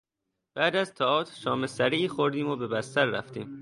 [0.55, 3.59] بعد از تئاتر شام سریعی خوردیم و به بستر رفتیم.